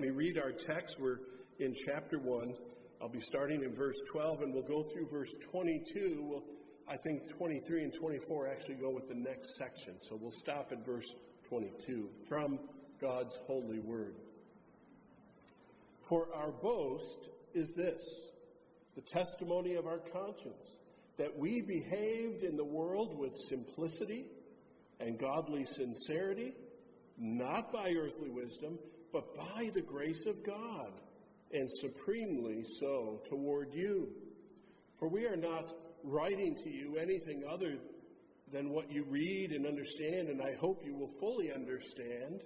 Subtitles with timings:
[0.00, 0.98] Let me read our text.
[0.98, 1.18] We're
[1.58, 2.54] in chapter 1.
[3.02, 6.24] I'll be starting in verse 12 and we'll go through verse 22.
[6.26, 6.42] We'll,
[6.88, 9.96] I think 23 and 24 actually go with the next section.
[10.00, 11.14] So we'll stop at verse
[11.50, 12.58] 22 from
[12.98, 14.14] God's holy word.
[16.08, 18.02] For our boast is this
[18.94, 20.78] the testimony of our conscience,
[21.18, 24.24] that we behaved in the world with simplicity
[24.98, 26.54] and godly sincerity,
[27.18, 28.78] not by earthly wisdom,
[29.12, 30.92] but by the grace of God,
[31.52, 34.08] and supremely so toward you.
[34.98, 35.72] For we are not
[36.04, 37.76] writing to you anything other
[38.52, 42.42] than what you read and understand, and I hope you will fully understand,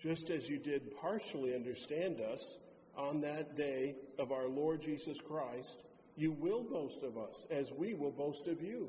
[0.00, 2.58] just as you did partially understand us
[2.96, 5.82] on that day of our Lord Jesus Christ.
[6.16, 8.88] You will boast of us, as we will boast of you.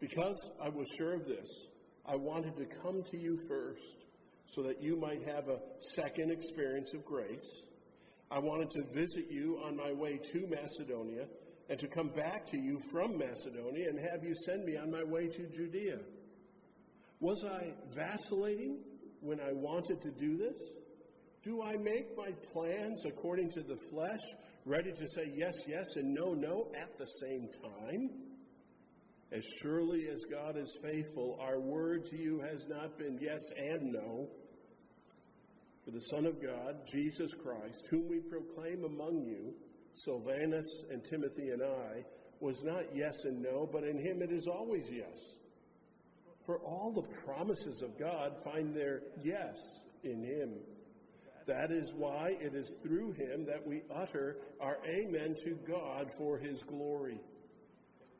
[0.00, 1.66] Because I was sure of this,
[2.06, 4.04] I wanted to come to you first
[4.54, 7.62] so that you might have a second experience of grace.
[8.30, 11.26] I wanted to visit you on my way to Macedonia
[11.68, 15.04] and to come back to you from Macedonia and have you send me on my
[15.04, 15.98] way to Judea.
[17.20, 18.78] Was I vacillating
[19.20, 20.56] when I wanted to do this?
[21.42, 24.20] Do I make my plans according to the flesh,
[24.64, 28.10] ready to say yes, yes, and no, no at the same time?
[29.30, 33.92] As surely as God is faithful, our word to you has not been yes and
[33.92, 34.28] no.
[35.88, 39.54] For the Son of God, Jesus Christ, whom we proclaim among you,
[39.94, 42.04] Silvanus and Timothy and I,
[42.40, 45.36] was not yes and no, but in him it is always yes.
[46.44, 50.56] For all the promises of God find their yes in him.
[51.46, 56.36] That is why it is through him that we utter our amen to God for
[56.36, 57.18] his glory.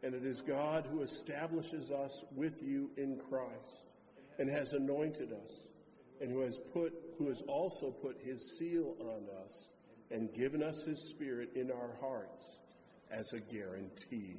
[0.03, 3.85] And it is God who establishes us with you in Christ
[4.39, 5.68] and has anointed us
[6.21, 9.71] and who has put who has also put his seal on us
[10.11, 12.59] and given us his spirit in our hearts
[13.11, 14.37] as a guarantee.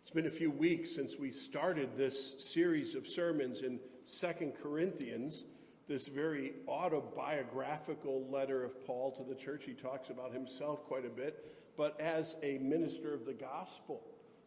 [0.00, 5.44] It's been a few weeks since we started this series of sermons in Second Corinthians,
[5.88, 9.64] this very autobiographical letter of Paul to the church.
[9.64, 11.44] He talks about himself quite a bit
[11.76, 14.02] but as a minister of the gospel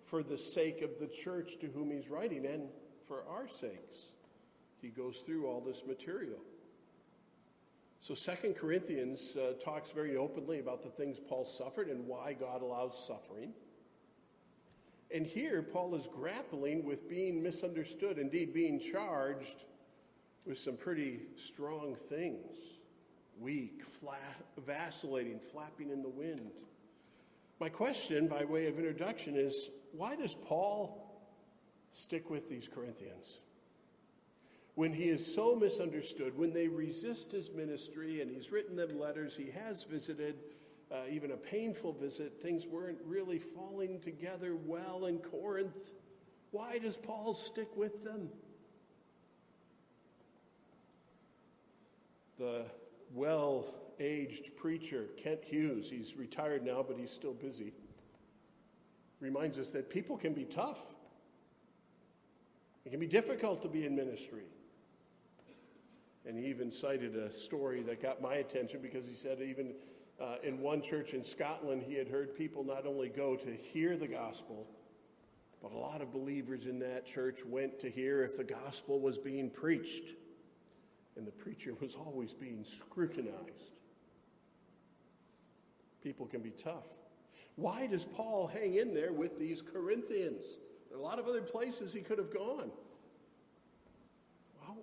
[0.05, 2.69] for the sake of the church to whom he's writing and
[3.05, 4.13] for our sakes.
[4.81, 6.39] He goes through all this material.
[7.99, 12.61] So Second Corinthians uh, talks very openly about the things Paul suffered and why God
[12.61, 13.53] allows suffering.
[15.13, 19.65] And here Paul is grappling with being misunderstood, indeed being charged
[20.45, 22.57] with some pretty strong things.
[23.39, 26.51] Weak, flat, vacillating, flapping in the wind.
[27.59, 31.21] My question, by way of introduction, is why does Paul
[31.91, 33.39] stick with these Corinthians?
[34.77, 39.35] When he is so misunderstood, when they resist his ministry and he's written them letters,
[39.35, 40.35] he has visited,
[40.91, 45.89] uh, even a painful visit, things weren't really falling together well in Corinth.
[46.51, 48.29] Why does Paul stick with them?
[52.37, 52.65] The
[53.15, 57.73] well aged preacher, Kent Hughes, he's retired now, but he's still busy,
[59.21, 60.85] reminds us that people can be tough.
[62.85, 64.43] It can be difficult to be in ministry.
[66.27, 69.73] And he even cited a story that got my attention because he said, even
[70.19, 73.95] uh, in one church in Scotland, he had heard people not only go to hear
[73.95, 74.67] the gospel,
[75.61, 79.17] but a lot of believers in that church went to hear if the gospel was
[79.17, 80.15] being preached.
[81.15, 83.79] And the preacher was always being scrutinized.
[86.03, 86.85] People can be tough.
[87.55, 90.43] Why does Paul hang in there with these Corinthians?
[90.89, 92.69] There are a lot of other places he could have gone.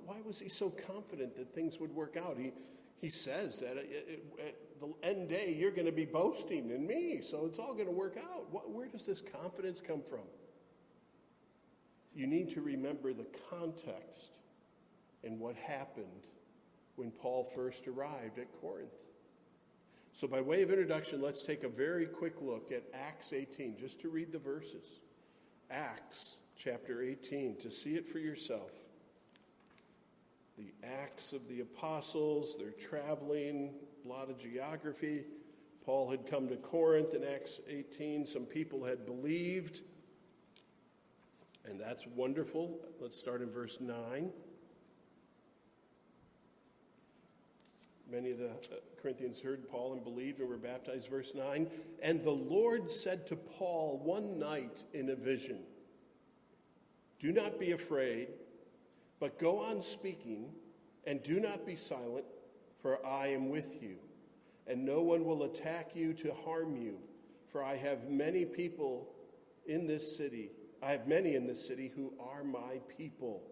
[0.05, 2.37] Why was he so confident that things would work out?
[2.39, 2.53] He,
[3.01, 3.87] he says that at,
[4.47, 7.87] at the end day, you're going to be boasting in me, so it's all going
[7.87, 8.51] to work out.
[8.51, 10.27] What, where does this confidence come from?
[12.15, 14.39] You need to remember the context
[15.25, 16.29] and what happened
[16.97, 18.93] when Paul first arrived at Corinth.
[20.13, 24.01] So, by way of introduction, let's take a very quick look at Acts 18, just
[24.03, 25.01] to read the verses.
[25.73, 28.71] Acts chapter 18, to see it for yourself.
[30.57, 33.75] The Acts of the Apostles, they're traveling,
[34.05, 35.25] a lot of geography.
[35.85, 38.25] Paul had come to Corinth in Acts 18.
[38.25, 39.81] Some people had believed,
[41.65, 42.79] and that's wonderful.
[43.01, 44.31] Let's start in verse 9.
[48.11, 51.09] Many of the uh, Corinthians heard Paul and believed and were baptized.
[51.09, 51.69] Verse 9.
[52.01, 55.59] And the Lord said to Paul one night in a vision,
[57.19, 58.29] Do not be afraid,
[59.25, 60.53] but go on speaking
[61.07, 62.27] And do not be silent,
[62.83, 63.97] for I am with you,
[64.67, 66.99] and no one will attack you to harm you,
[67.51, 69.09] for I have many people
[69.67, 70.51] in this city.
[70.83, 73.43] I have many in this city who are my people.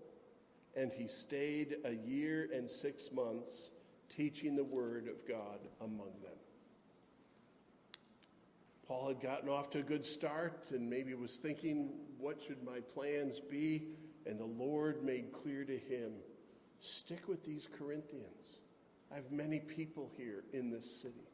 [0.76, 3.70] And he stayed a year and six months
[4.14, 6.38] teaching the word of God among them.
[8.86, 12.80] Paul had gotten off to a good start and maybe was thinking, what should my
[12.80, 13.88] plans be?
[14.26, 16.12] And the Lord made clear to him
[16.80, 18.60] stick with these Corinthians.
[19.10, 21.28] I have many people here in this city.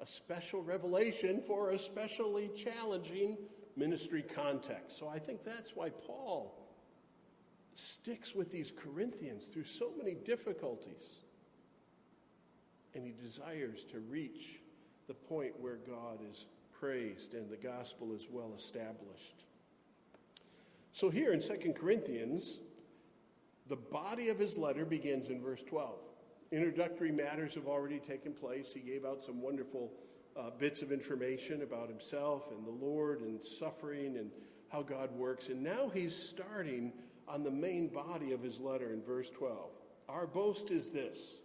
[0.00, 3.36] A special revelation for a specially challenging
[3.76, 4.98] ministry context.
[4.98, 6.56] So I think that's why Paul
[7.74, 11.20] sticks with these Corinthians through so many difficulties.
[12.94, 14.60] And he desires to reach
[15.06, 19.44] the point where God is praised and the gospel is well established.
[20.92, 22.58] So here in 2 Corinthians,
[23.68, 25.94] the body of his letter begins in verse 12.
[26.50, 28.72] Introductory matters have already taken place.
[28.72, 29.92] He gave out some wonderful
[30.36, 34.30] uh, bits of information about himself and the Lord and suffering and
[34.68, 35.48] how God works.
[35.48, 36.92] And now he's starting
[37.28, 39.70] on the main body of his letter in verse 12.
[40.08, 41.38] Our boast is this,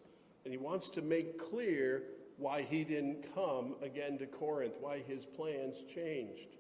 [0.44, 2.04] and he wants to make clear
[2.38, 6.58] why he didn't come again to Corinth, why his plans changed.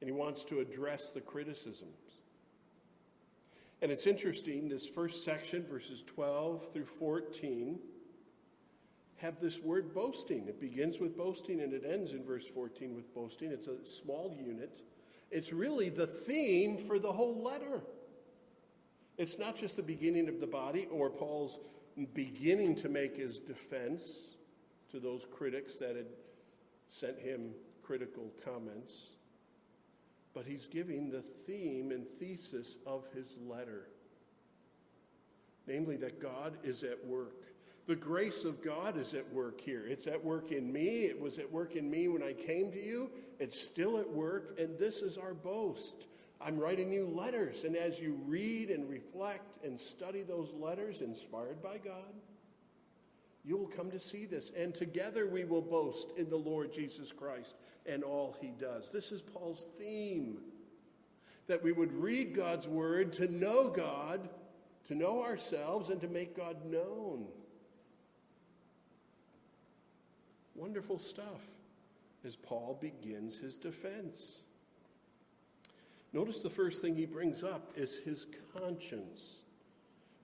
[0.00, 2.01] And he wants to address the criticisms.
[3.82, 7.80] And it's interesting, this first section, verses 12 through 14,
[9.16, 10.46] have this word boasting.
[10.46, 13.50] It begins with boasting and it ends in verse 14 with boasting.
[13.50, 14.80] It's a small unit.
[15.32, 17.82] It's really the theme for the whole letter.
[19.18, 21.58] It's not just the beginning of the body or Paul's
[22.14, 24.36] beginning to make his defense
[24.92, 26.06] to those critics that had
[26.88, 27.50] sent him
[27.82, 28.92] critical comments,
[30.34, 33.88] but he's giving the theme and thesis of his letter
[35.66, 37.44] namely, that God is at work.
[37.86, 39.84] The grace of God is at work here.
[39.86, 41.04] It's at work in me.
[41.04, 43.10] It was at work in me when I came to you.
[43.40, 46.06] It's still at work, and this is our boast.
[46.40, 51.62] I'm writing you letters, and as you read and reflect and study those letters inspired
[51.62, 52.12] by God,
[53.44, 57.10] you will come to see this, and together we will boast in the Lord Jesus
[57.10, 57.54] Christ
[57.86, 58.90] and all he does.
[58.90, 60.38] This is Paul's theme
[61.48, 64.28] that we would read God's word to know God,
[64.86, 67.26] to know ourselves, and to make God known.
[70.54, 71.40] Wonderful stuff
[72.24, 74.42] as Paul begins his defense.
[76.12, 79.38] Notice the first thing he brings up is his conscience.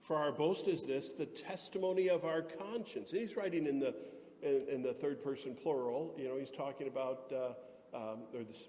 [0.08, 3.12] For our boast is this, the testimony of our conscience.
[3.12, 3.94] And he's writing in the
[4.40, 6.14] in, in the third person plural.
[6.16, 8.69] You know, he's talking about uh, um, or this,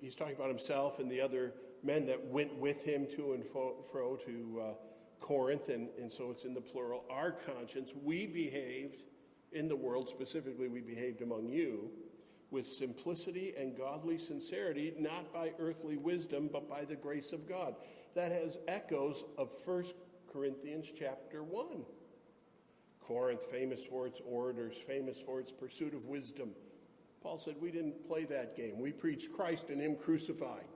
[0.00, 4.18] he's talking about himself and the other men that went with him to and fro
[4.24, 4.72] to uh,
[5.20, 7.04] Corinth, and, and so it's in the plural.
[7.10, 9.02] Our conscience, we behaved
[9.52, 11.90] in the world, specifically, we behaved among you
[12.50, 17.74] with simplicity and godly sincerity, not by earthly wisdom, but by the grace of God.
[18.14, 19.84] That has echoes of 1
[20.32, 21.84] Corinthians chapter 1.
[23.00, 26.50] Corinth, famous for its orators, famous for its pursuit of wisdom.
[27.22, 28.78] Paul said, We didn't play that game.
[28.78, 30.66] We preached Christ and Him crucified.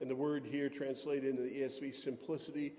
[0.00, 2.74] And the word here translated into the ESV, simplicity.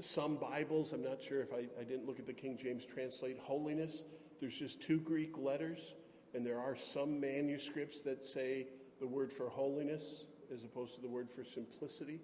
[0.00, 3.38] Some Bibles, I'm not sure if I, I didn't look at the King James translate
[3.38, 4.02] holiness.
[4.40, 5.94] There's just two Greek letters,
[6.34, 8.66] and there are some manuscripts that say
[9.00, 12.20] the word for holiness as opposed to the word for simplicity.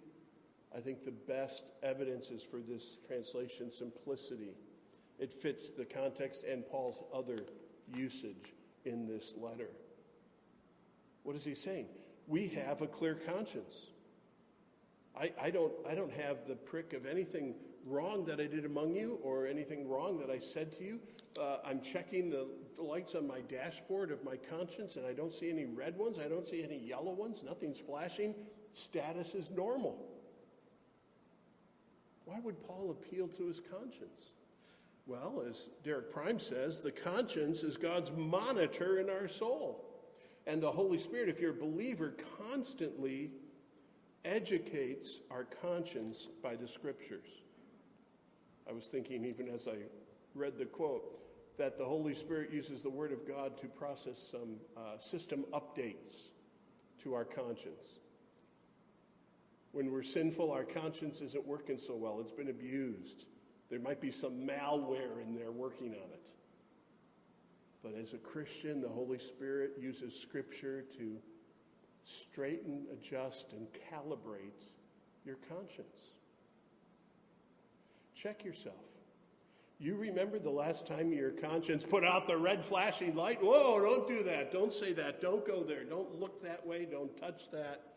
[0.76, 4.54] I think the best evidence is for this translation simplicity.
[5.19, 7.45] It fits the context and Paul's other
[7.95, 8.54] usage
[8.85, 9.71] in this letter.
[11.23, 11.87] What is he saying?
[12.26, 13.75] We have a clear conscience.
[15.19, 17.54] I, I, don't, I don't have the prick of anything
[17.87, 20.99] wrong that I did among you or anything wrong that I said to you.
[21.40, 25.33] Uh, I'm checking the, the lights on my dashboard of my conscience and I don't
[25.33, 26.19] see any red ones.
[26.19, 27.45] I don't see any yellow ones.
[27.45, 28.35] Nothing's flashing.
[28.73, 30.13] Status is normal.
[32.25, 34.33] Why would Paul appeal to his conscience?
[35.07, 39.85] Well, as Derek Prime says, the conscience is God's monitor in our soul.
[40.47, 43.31] And the Holy Spirit, if you're a believer, constantly
[44.25, 47.28] educates our conscience by the scriptures.
[48.69, 49.76] I was thinking, even as I
[50.35, 51.21] read the quote,
[51.59, 56.28] that the Holy Spirit uses the Word of God to process some uh, system updates
[57.02, 58.00] to our conscience.
[59.75, 63.25] When we're sinful, our conscience isn't working so well, it's been abused.
[63.71, 66.31] There might be some malware in there working on it.
[67.83, 71.16] But as a Christian, the Holy Spirit uses Scripture to
[72.04, 74.69] straighten, adjust, and calibrate
[75.26, 76.12] your conscience.
[78.14, 78.76] check yourself.
[79.81, 83.43] You remember the last time your conscience put out the red flashing light?
[83.43, 84.52] Whoa, don't do that.
[84.52, 85.21] Don't say that.
[85.21, 85.83] Don't go there.
[85.83, 86.87] Don't look that way.
[86.88, 87.93] Don't touch that.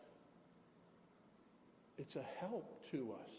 [1.98, 3.30] It's a help to us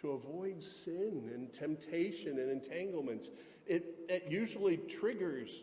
[0.00, 3.28] to avoid sin and temptation and entanglements.
[3.66, 5.62] It, it usually triggers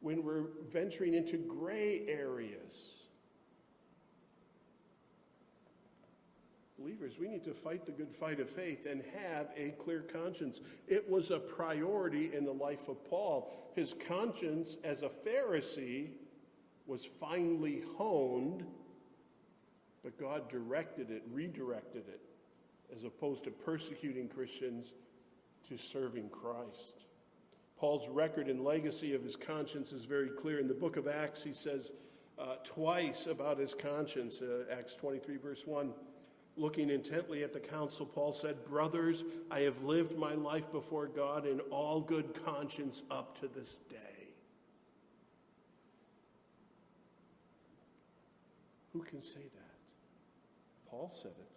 [0.00, 2.90] when we're venturing into gray areas.
[6.78, 10.60] Believers, we need to fight the good fight of faith and have a clear conscience.
[10.88, 13.52] It was a priority in the life of Paul.
[13.76, 16.08] His conscience as a Pharisee
[16.86, 18.66] was finely honed,
[20.02, 22.20] but God directed it, redirected it,
[22.94, 24.92] as opposed to persecuting Christians
[25.68, 27.04] to serving Christ.
[27.78, 30.60] Paul's record and legacy of his conscience is very clear.
[30.60, 31.92] In the book of Acts, he says
[32.38, 35.92] uh, twice about his conscience, uh, Acts 23, verse 1.
[36.56, 41.46] Looking intently at the council, Paul said, Brothers, I have lived my life before God
[41.46, 43.96] in all good conscience up to this day.
[48.92, 49.61] Who can say that?
[50.92, 51.48] Paul said it.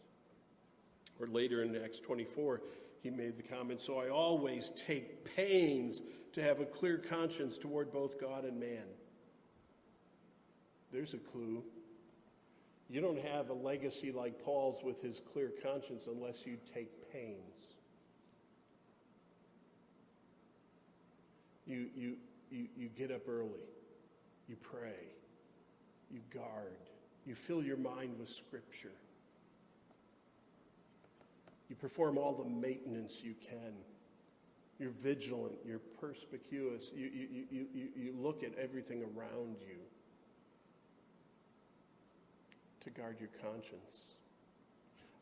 [1.19, 2.61] Or later in Acts 24,
[3.03, 6.01] he made the comment So I always take pains
[6.33, 8.85] to have a clear conscience toward both God and man.
[10.91, 11.63] There's a clue.
[12.89, 17.75] You don't have a legacy like Paul's with his clear conscience unless you take pains.
[21.67, 22.15] You, you,
[22.49, 23.67] you, you get up early,
[24.47, 25.09] you pray,
[26.11, 26.77] you guard,
[27.25, 28.91] you fill your mind with Scripture,
[31.69, 33.73] you perform all the maintenance you can.
[34.79, 39.77] You're vigilant, you're perspicuous, you, you, you, you, you look at everything around you
[42.81, 44.15] to guard your conscience.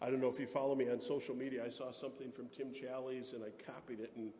[0.02, 1.64] I don't know if you follow me on social media.
[1.66, 4.32] I saw something from Tim Challies and I copied it and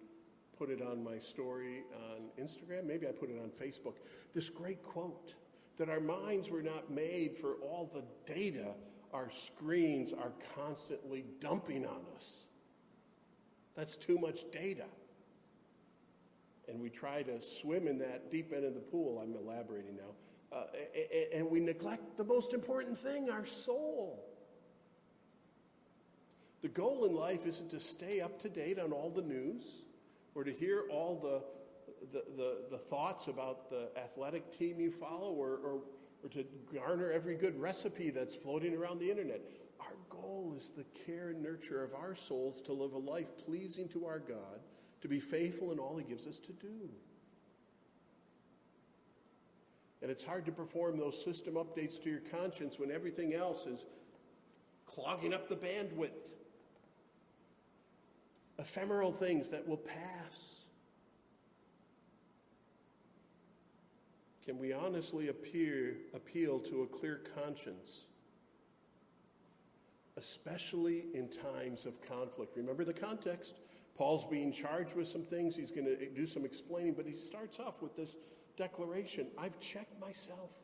[0.58, 2.86] put it on my story on Instagram.
[2.86, 3.94] Maybe I put it on Facebook.
[4.34, 5.36] This great quote
[5.78, 8.74] that our minds were not made for all the data
[9.14, 12.48] our screens are constantly dumping on us.
[13.76, 14.86] That's too much data.
[16.68, 19.20] And we try to swim in that deep end of the pool.
[19.20, 20.14] I'm elaborating now
[20.54, 20.66] uh,
[21.34, 24.24] and we neglect the most important thing our soul.
[26.62, 29.64] The goal in life isn't to stay up to date on all the news
[30.36, 35.34] or to hear all the, the, the, the thoughts about the athletic team you follow
[35.34, 35.82] or, or,
[36.24, 39.42] or to garner every good recipe that's floating around the internet.
[39.80, 43.90] Our goal is the care and nurture of our souls to live a life pleasing
[43.90, 44.62] to our God,
[45.02, 46.90] to be faithful in all He gives us to do.
[50.02, 53.86] And it's hard to perform those system updates to your conscience when everything else is
[54.86, 56.10] clogging up the bandwidth.
[58.60, 60.63] Ephemeral things that will pass.
[64.46, 68.06] Can we honestly appear, appeal to a clear conscience,
[70.18, 72.58] especially in times of conflict?
[72.58, 73.60] Remember the context.
[73.96, 75.56] Paul's being charged with some things.
[75.56, 78.18] He's going to do some explaining, but he starts off with this
[78.58, 80.62] declaration I've checked myself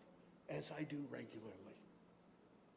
[0.49, 1.55] as I do regularly.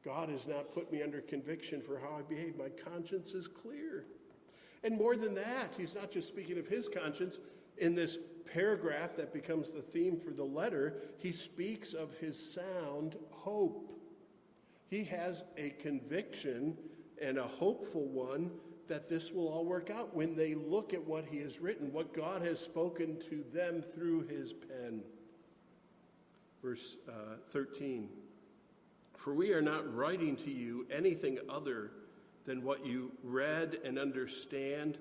[0.04, 2.56] God has not put me under conviction for how I behave.
[2.56, 4.04] My conscience is clear.
[4.84, 7.38] And more than that, he's not just speaking of his conscience.
[7.78, 13.16] In this paragraph that becomes the theme for the letter, he speaks of his sound
[13.30, 13.88] hope.
[14.88, 16.76] He has a conviction
[17.20, 18.50] and a hopeful one
[18.88, 22.12] that this will all work out when they look at what he has written, what
[22.12, 25.02] God has spoken to them through his pen.
[26.62, 28.08] Verse uh, 13
[29.16, 31.92] For we are not writing to you anything other
[32.44, 34.98] than what you read and understand,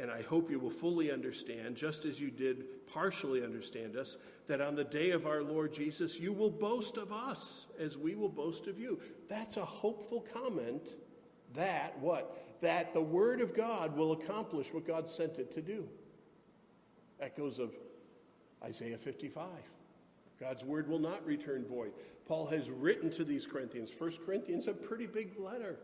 [0.00, 4.60] and I hope you will fully understand, just as you did partially understand us, that
[4.60, 8.28] on the day of our Lord Jesus, you will boast of us as we will
[8.28, 9.00] boast of you.
[9.28, 10.88] That's a hopeful comment
[11.54, 12.60] that what?
[12.60, 15.88] That the Word of God will accomplish what God sent it to do.
[17.20, 17.72] Echoes of
[18.62, 19.46] Isaiah 55.
[20.40, 21.92] God's Word will not return void.
[22.26, 23.90] Paul has written to these Corinthians.
[23.90, 25.78] First Corinthians, a pretty big letter.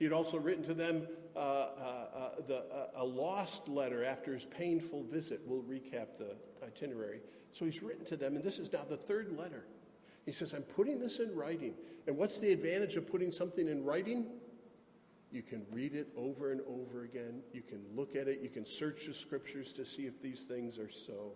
[0.00, 4.32] He had also written to them uh, uh, uh, the, uh, a lost letter after
[4.32, 5.42] his painful visit.
[5.44, 7.20] We'll recap the itinerary.
[7.52, 9.66] So he's written to them, and this is now the third letter.
[10.24, 11.74] He says, I'm putting this in writing.
[12.06, 14.24] And what's the advantage of putting something in writing?
[15.30, 17.42] You can read it over and over again.
[17.52, 18.40] You can look at it.
[18.40, 21.32] You can search the scriptures to see if these things are so.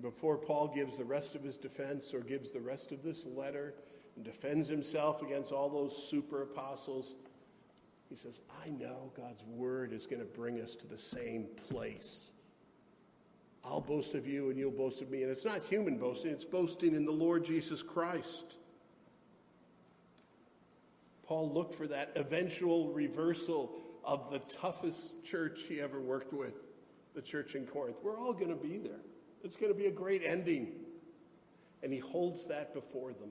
[0.00, 3.74] Before Paul gives the rest of his defense or gives the rest of this letter
[4.16, 7.14] and defends himself against all those super apostles,
[8.08, 12.30] He says, I know God's word is going to bring us to the same place.
[13.64, 15.22] I'll boast of you and you'll boast of me.
[15.22, 18.56] And it's not human boasting, it's boasting in the Lord Jesus Christ.
[21.26, 23.72] Paul looked for that eventual reversal
[24.04, 26.54] of the toughest church he ever worked with,
[27.14, 27.98] the church in Corinth.
[28.02, 29.00] We're all going to be there.
[29.42, 30.72] It's going to be a great ending.
[31.82, 33.30] And he holds that before them.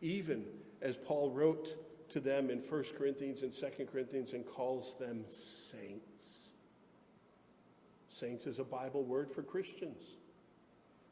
[0.00, 0.44] Even
[0.80, 6.48] as Paul wrote to them in 1 Corinthians and 2 Corinthians and calls them saints.
[8.08, 10.16] Saints is a Bible word for Christians.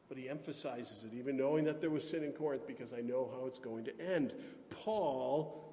[0.09, 3.29] But he emphasizes it, even knowing that there was sin in Corinth, because I know
[3.33, 4.33] how it's going to end.
[4.69, 5.63] Paul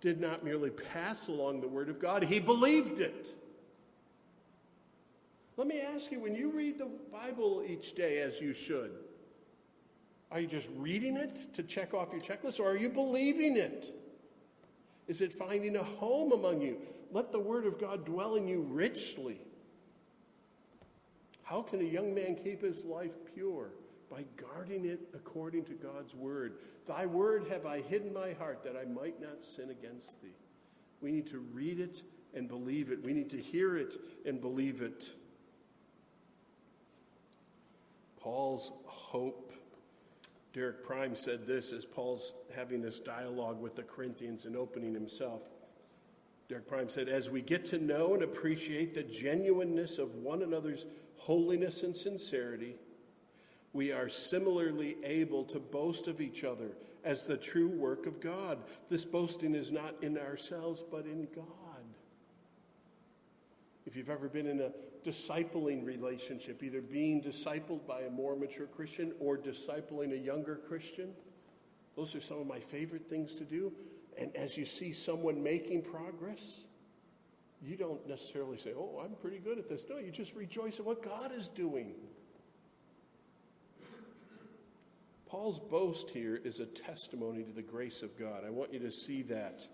[0.00, 3.34] did not merely pass along the word of God, he believed it.
[5.56, 8.92] Let me ask you when you read the Bible each day, as you should,
[10.32, 13.94] are you just reading it to check off your checklist, or are you believing it?
[15.06, 16.78] Is it finding a home among you?
[17.10, 19.38] Let the word of God dwell in you richly.
[21.42, 23.72] How can a young man keep his life pure?
[24.10, 26.54] By guarding it according to God's word.
[26.86, 30.34] Thy word have I hidden my heart that I might not sin against thee.
[31.02, 33.02] We need to read it and believe it.
[33.04, 35.10] We need to hear it and believe it.
[38.18, 39.52] Paul's hope.
[40.52, 45.42] Derek Prime said this as Paul's having this dialogue with the Corinthians and opening himself.
[46.48, 50.84] Derek Prime said, As we get to know and appreciate the genuineness of one another's
[51.16, 52.76] holiness and sincerity,
[53.72, 56.72] we are similarly able to boast of each other
[57.04, 58.58] as the true work of God.
[58.90, 61.71] This boasting is not in ourselves, but in God.
[63.92, 64.70] If you've ever been in a
[65.06, 71.10] discipling relationship, either being discipled by a more mature Christian or discipling a younger Christian,
[71.94, 73.70] those are some of my favorite things to do.
[74.16, 76.64] And as you see someone making progress,
[77.60, 79.84] you don't necessarily say, Oh, I'm pretty good at this.
[79.90, 81.92] No, you just rejoice at what God is doing.
[85.26, 88.44] Paul's boast here is a testimony to the grace of God.
[88.46, 89.68] I want you to see that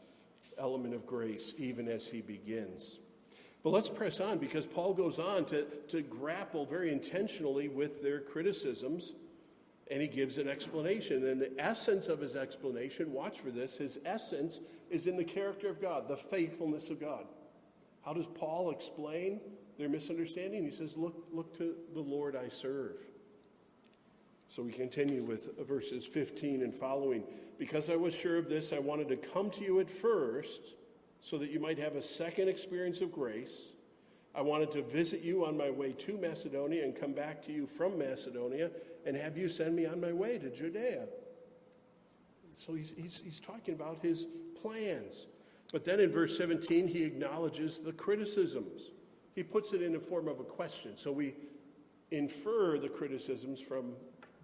[0.58, 2.98] element of grace even as he begins.
[3.62, 8.20] But let's press on because Paul goes on to, to grapple very intentionally with their
[8.20, 9.12] criticisms
[9.90, 11.26] and he gives an explanation.
[11.26, 15.68] And the essence of his explanation, watch for this, his essence is in the character
[15.68, 17.24] of God, the faithfulness of God.
[18.04, 19.40] How does Paul explain
[19.78, 20.64] their misunderstanding?
[20.64, 22.96] He says, Look, look to the Lord I serve.
[24.48, 27.22] So we continue with verses 15 and following.
[27.58, 30.74] Because I was sure of this, I wanted to come to you at first
[31.20, 33.72] so that you might have a second experience of grace.
[34.34, 37.66] I wanted to visit you on my way to Macedonia and come back to you
[37.66, 38.70] from Macedonia
[39.04, 41.06] and have you send me on my way to Judea.
[42.54, 44.26] So he's, he's, he's talking about his
[44.60, 45.26] plans.
[45.72, 48.90] But then in verse 17, he acknowledges the criticisms.
[49.34, 50.96] He puts it in the form of a question.
[50.96, 51.34] So we
[52.10, 53.92] infer the criticisms from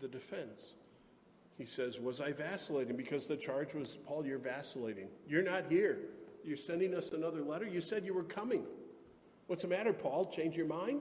[0.01, 0.75] the defense.
[1.57, 2.97] He says, Was I vacillating?
[2.97, 5.09] Because the charge was, Paul, you're vacillating.
[5.29, 5.99] You're not here.
[6.45, 7.67] You're sending us another letter.
[7.67, 8.65] You said you were coming.
[9.47, 10.27] What's the matter, Paul?
[10.27, 11.01] Change your mind?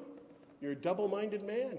[0.62, 1.78] You're a double minded man.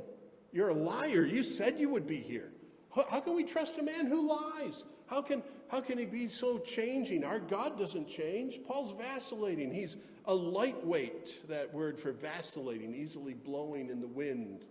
[0.53, 1.25] You're a liar.
[1.25, 2.51] You said you would be here.
[2.95, 4.85] How, can we trust a man who lies?
[5.07, 7.25] How can, how can he be so changing?
[7.25, 8.61] Our God doesn't change.
[8.65, 9.73] Paul's vacillating.
[9.73, 9.97] He's
[10.27, 14.65] a lightweight, that word for vacillating, easily blowing in the wind.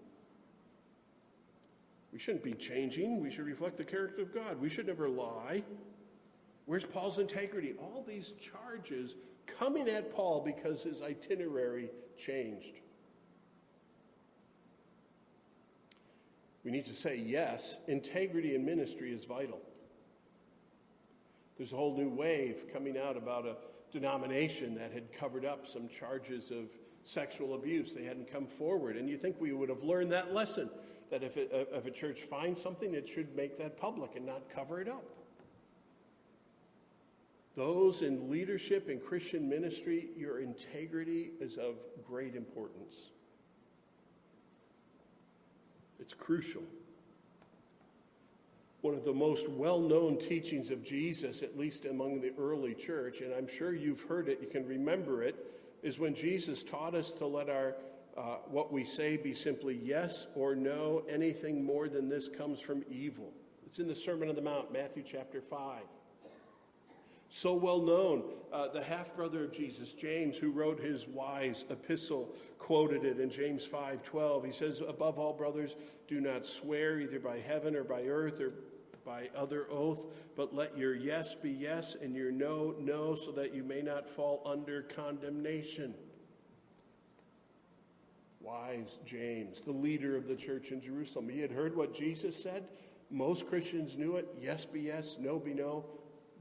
[2.14, 3.20] We shouldn't be changing.
[3.22, 4.62] We should reflect the character of God.
[4.62, 5.64] We should never lie.
[6.66, 7.74] Where's Paul's integrity?
[7.80, 12.80] All these charges coming at Paul because his itinerary changed.
[16.64, 19.60] We need to say, yes, integrity in ministry is vital.
[21.58, 23.58] There's a whole new wave coming out about a
[23.92, 26.70] denomination that had covered up some charges of
[27.04, 27.94] sexual abuse.
[27.94, 28.96] They hadn't come forward.
[28.96, 30.70] And you think we would have learned that lesson
[31.12, 34.50] that if, it, if a church finds something, it should make that public and not
[34.50, 35.04] cover it up.
[37.56, 41.76] Those in leadership in Christian ministry, your integrity is of
[42.08, 42.96] great importance.
[46.00, 46.64] It's crucial.
[48.82, 53.22] One of the most well known teachings of Jesus, at least among the early church,
[53.22, 55.36] and I'm sure you've heard it, you can remember it,
[55.84, 57.76] is when Jesus taught us to let our
[58.18, 61.04] uh, what we say be simply yes or no.
[61.10, 63.32] Anything more than this comes from evil.
[63.66, 65.82] It's in the Sermon on the Mount, Matthew chapter 5.
[67.36, 72.36] So well known, uh, the half brother of Jesus, James, who wrote his wise epistle,
[72.60, 74.46] quoted it in James 5 12.
[74.46, 75.76] He says, Above all, brothers,
[76.08, 78.54] do not swear either by heaven or by earth or
[79.04, 83.52] by other oath, but let your yes be yes and your no, no, so that
[83.52, 85.96] you may not fall under condemnation.
[88.42, 92.68] Wise James, the leader of the church in Jerusalem, he had heard what Jesus said.
[93.10, 94.28] Most Christians knew it.
[94.40, 95.84] Yes be yes, no be no.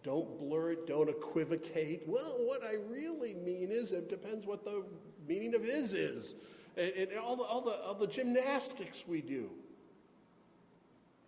[0.02, 2.02] Don't blur it, don't equivocate.
[2.06, 4.84] Well, what I really mean is it depends what the
[5.28, 6.34] meaning of is is.
[6.76, 9.50] And, and all, the, all, the, all the gymnastics we do.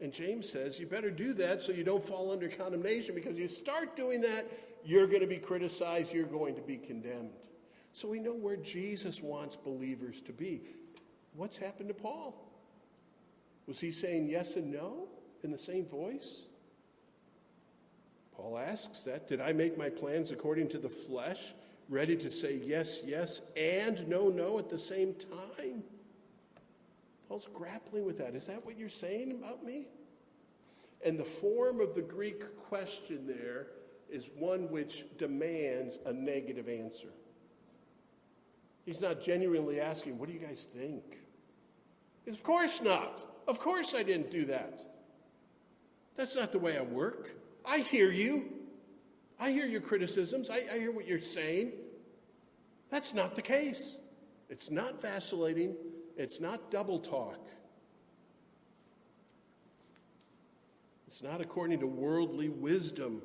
[0.00, 3.46] And James says you better do that so you don't fall under condemnation because you
[3.46, 4.46] start doing that,
[4.84, 7.30] you're going to be criticized, you're going to be condemned.
[7.92, 10.62] So we know where Jesus wants believers to be.
[11.36, 12.34] What's happened to Paul?
[13.66, 15.08] Was he saying yes and no
[15.44, 16.42] in the same voice?
[18.36, 19.28] Paul asks that.
[19.28, 21.54] Did I make my plans according to the flesh,
[21.88, 25.82] ready to say yes, yes, and no, no at the same time?
[27.28, 28.34] Paul's grappling with that.
[28.34, 29.86] Is that what you're saying about me?
[31.04, 33.68] And the form of the Greek question there
[34.10, 37.08] is one which demands a negative answer.
[38.84, 41.18] He's not genuinely asking, What do you guys think?
[42.26, 43.20] Of course not.
[43.46, 44.80] Of course I didn't do that.
[46.16, 47.30] That's not the way I work.
[47.64, 48.50] I hear you.
[49.38, 50.50] I hear your criticisms.
[50.50, 51.72] I, I hear what you're saying.
[52.90, 53.96] That's not the case.
[54.48, 55.74] It's not vacillating.
[56.16, 57.48] It's not double talk.
[61.08, 63.22] It's not according to worldly wisdom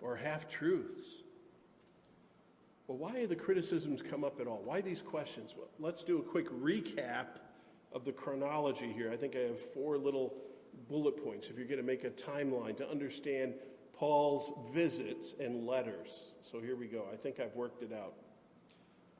[0.00, 1.02] or half truths.
[2.86, 4.60] Well, why do the criticisms come up at all?
[4.64, 5.54] Why these questions?
[5.56, 7.26] Well, let's do a quick recap
[7.92, 9.10] of the chronology here.
[9.10, 10.34] I think I have four little
[10.88, 13.54] bullet points if you're going to make a timeline to understand
[13.96, 16.32] Paul's visits and letters.
[16.42, 17.04] So here we go.
[17.12, 18.14] I think I've worked it out.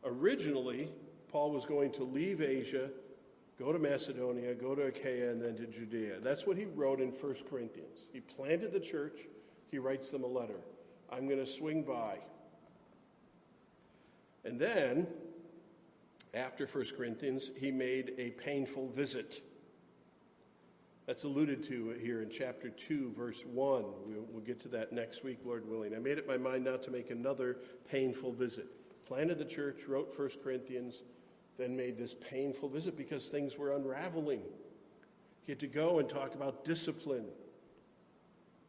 [0.04, 0.90] Originally,
[1.28, 2.90] Paul was going to leave Asia,
[3.58, 6.20] go to Macedonia, go to Achaia, and then to Judea.
[6.20, 7.98] That's what he wrote in 1 Corinthians.
[8.12, 9.20] He planted the church,
[9.70, 10.60] he writes them a letter.
[11.10, 12.18] I'm going to swing by.
[14.44, 15.06] And then,
[16.34, 19.40] after 1 Corinthians, he made a painful visit.
[21.06, 23.84] That's alluded to here in chapter 2, verse 1.
[24.06, 25.94] We'll, get to that next week, Lord willing.
[25.94, 27.58] I made up my mind not to make another
[27.90, 28.66] painful visit.
[29.04, 31.02] Planted the church, wrote 1 Corinthians,
[31.58, 34.40] then made this painful visit because things were unraveling.
[35.44, 37.26] He had to go and talk about discipline.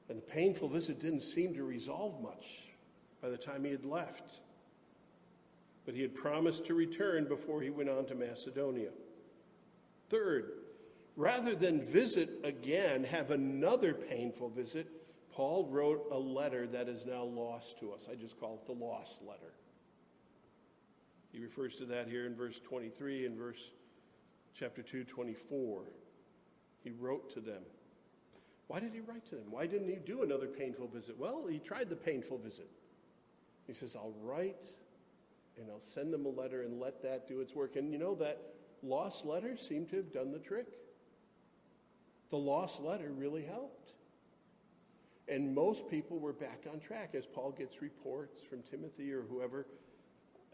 [0.10, 2.64] And the painful visit didn't seem to resolve much
[3.22, 4.40] by the time he had left.
[5.86, 8.90] But he had promised to return before he went on to Macedonia.
[10.10, 10.52] Third,
[11.16, 14.88] rather than visit again, have another painful visit,
[15.32, 18.08] Paul wrote a letter that is now lost to us.
[18.10, 19.54] I just call it the lost letter.
[21.32, 23.72] He refers to that here in verse 23 and verse
[24.58, 25.84] chapter 2, 24.
[26.84, 27.64] He wrote to them.
[28.68, 29.46] Why did he write to them?
[29.50, 31.18] Why didn't he do another painful visit?
[31.20, 32.70] Well, he tried the painful visit.
[33.68, 34.70] He says, I'll write
[35.58, 37.76] and I'll send them a letter and let that do its work.
[37.76, 38.42] And you know, that
[38.82, 40.68] lost letter seemed to have done the trick.
[42.30, 43.92] The lost letter really helped.
[45.28, 49.66] And most people were back on track as Paul gets reports from Timothy or whoever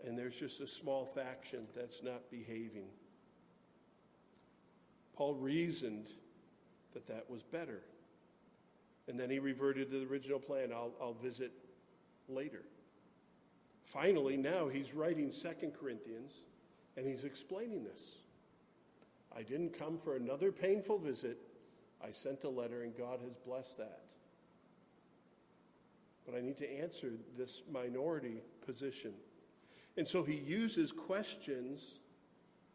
[0.06, 2.88] and there's just a small faction that's not behaving.
[5.16, 6.08] Paul reasoned
[6.94, 7.82] that that was better.
[9.08, 11.52] And then he reverted to the original plan I'll, I'll visit
[12.28, 12.64] later.
[13.84, 16.32] Finally, now he's writing Second Corinthians
[16.98, 18.18] and he's explaining this.
[19.36, 21.38] I didn't come for another painful visit.
[22.04, 24.02] I sent a letter and God has blessed that.
[26.26, 29.14] But I need to answer this minority position.
[29.98, 32.00] And so he uses questions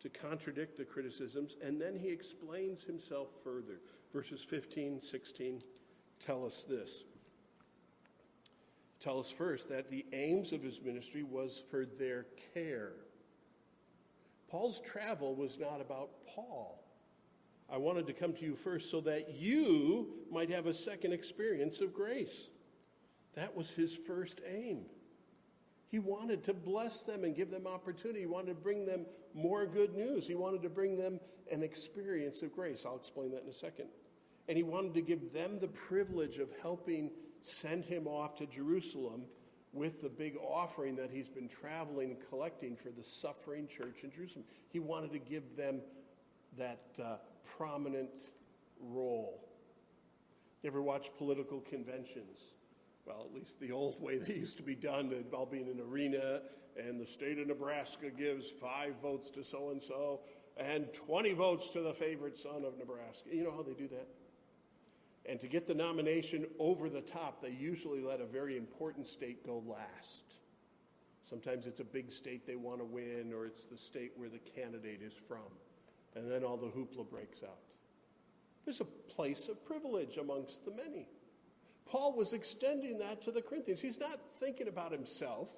[0.01, 3.81] to contradict the criticisms, and then he explains himself further.
[4.13, 5.63] Verses 15, 16
[6.25, 7.05] tell us this.
[9.01, 12.93] Tell us first that the aims of his ministry was for their care.
[14.49, 16.83] Paul's travel was not about Paul.
[17.71, 21.81] I wanted to come to you first so that you might have a second experience
[21.81, 22.49] of grace.
[23.35, 24.87] That was his first aim.
[25.89, 28.21] He wanted to bless them and give them opportunity.
[28.21, 30.27] He wanted to bring them more good news.
[30.27, 32.85] He wanted to bring them an experience of grace.
[32.87, 33.89] I'll explain that in a second.
[34.49, 37.11] And he wanted to give them the privilege of helping
[37.43, 39.23] send him off to Jerusalem
[39.73, 44.11] with the big offering that he's been traveling and collecting for the suffering church in
[44.11, 44.45] Jerusalem.
[44.71, 45.81] He wanted to give them
[46.57, 47.17] that uh,
[47.59, 48.11] prominent
[48.81, 49.43] role.
[50.63, 52.39] You ever watch political conventions?
[53.07, 55.69] well, at least the old way they used to be done, it'd all be in
[55.69, 56.41] an arena,
[56.77, 60.21] and the state of Nebraska gives five votes to so and so
[60.59, 63.29] and 20 votes to the favorite son of Nebraska.
[63.31, 64.09] You know how they do that?
[65.27, 69.45] And to get the nomination over the top, they usually let a very important state
[69.45, 70.25] go last.
[71.25, 74.39] Sometimes it's a big state they want to win, or it's the state where the
[74.39, 75.41] candidate is from.
[76.17, 77.59] And then all the hoopla breaks out.
[78.65, 81.07] There's a place of privilege amongst the many.
[81.85, 83.81] Paul was extending that to the Corinthians.
[83.81, 85.49] He's not thinking about himself.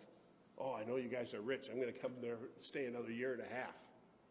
[0.59, 1.69] Oh, I know you guys are rich.
[1.71, 3.77] I'm going to come there, stay another year and a half.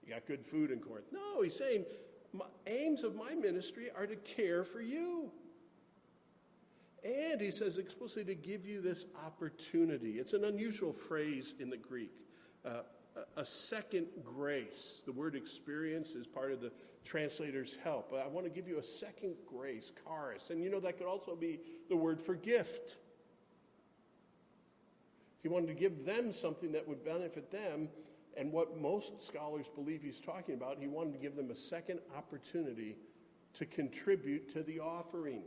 [0.05, 1.07] You got good food in Corinth.
[1.11, 1.85] No, he's saying,
[2.33, 5.31] my aims of my ministry are to care for you.
[7.03, 10.19] And he says explicitly to give you this opportunity.
[10.19, 12.11] It's an unusual phrase in the Greek.
[12.65, 12.81] Uh,
[13.35, 15.01] a second grace.
[15.05, 16.71] The word experience is part of the
[17.03, 18.13] translator's help.
[18.13, 20.49] I want to give you a second grace, charis.
[20.49, 22.97] And you know, that could also be the word for gift.
[25.41, 27.89] He wanted to give them something that would benefit them.
[28.35, 31.99] And what most scholars believe he's talking about, he wanted to give them a second
[32.15, 32.97] opportunity
[33.53, 35.41] to contribute to the offering.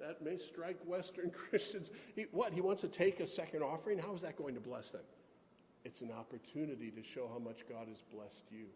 [0.00, 1.90] That may strike Western Christians.
[2.16, 2.52] He, what?
[2.52, 3.98] He wants to take a second offering?
[3.98, 5.02] How is that going to bless them?
[5.84, 8.66] It's an opportunity to show how much God has blessed you.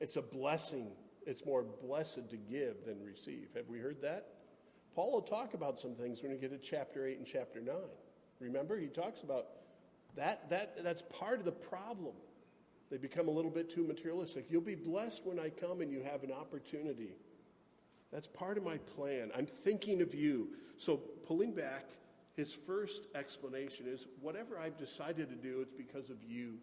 [0.00, 0.88] It's a blessing.
[1.26, 3.48] It's more blessed to give than receive.
[3.56, 4.26] Have we heard that?
[4.94, 7.74] Paul will talk about some things when we get to chapter 8 and chapter 9.
[8.40, 9.46] Remember, he talks about
[10.16, 12.14] that, that that's part of the problem.
[12.90, 14.46] They become a little bit too materialistic.
[14.50, 17.16] You'll be blessed when I come and you have an opportunity.
[18.12, 19.32] That's part of my plan.
[19.36, 20.50] I'm thinking of you.
[20.76, 21.90] So, pulling back,
[22.36, 26.54] his first explanation is whatever I've decided to do, it's because of you.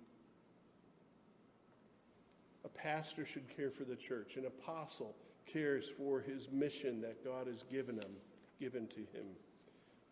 [2.65, 7.47] A pastor should care for the church, an apostle cares for his mission that God
[7.47, 8.11] has given him,
[8.59, 9.25] given to him.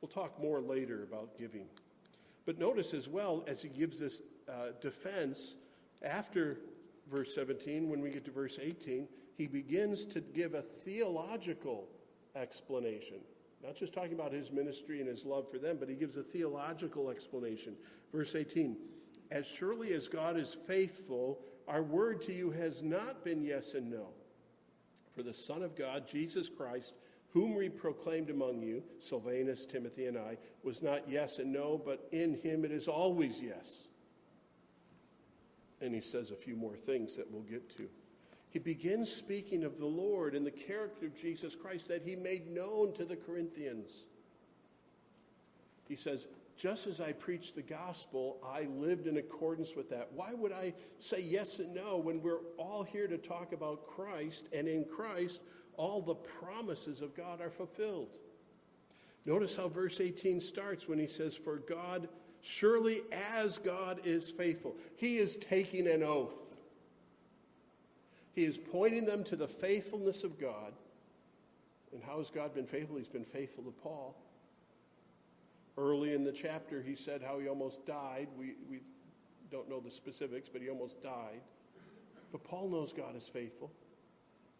[0.01, 1.65] We'll talk more later about giving.
[2.45, 5.55] But notice as well, as he gives this uh, defense,
[6.01, 6.57] after
[7.11, 11.87] verse 17, when we get to verse 18, he begins to give a theological
[12.35, 13.17] explanation.
[13.63, 16.23] Not just talking about his ministry and his love for them, but he gives a
[16.23, 17.75] theological explanation.
[18.11, 18.77] Verse 18
[19.31, 23.91] As surely as God is faithful, our word to you has not been yes and
[23.91, 24.07] no.
[25.13, 26.93] For the Son of God, Jesus Christ,
[27.31, 32.07] whom we proclaimed among you, Silvanus, Timothy, and I, was not yes and no, but
[32.11, 33.87] in him it is always yes.
[35.81, 37.87] And he says a few more things that we'll get to.
[38.49, 42.49] He begins speaking of the Lord and the character of Jesus Christ that he made
[42.49, 44.03] known to the Corinthians.
[45.87, 46.27] He says,
[46.59, 50.09] just as I preached the gospel, I lived in accordance with that.
[50.13, 54.49] Why would I say yes and no when we're all here to talk about Christ,
[54.51, 55.41] and in Christ,
[55.77, 58.09] all the promises of God are fulfilled?
[59.25, 62.09] Notice how verse 18 starts when he says, For God,
[62.41, 66.35] surely as God is faithful, he is taking an oath.
[68.33, 70.73] He is pointing them to the faithfulness of God.
[71.91, 72.97] And how has God been faithful?
[72.97, 74.15] He's been faithful to Paul.
[75.77, 78.27] Early in the chapter, he said how he almost died.
[78.37, 78.79] We, we
[79.51, 81.41] don't know the specifics, but he almost died.
[82.31, 83.71] But Paul knows God is faithful.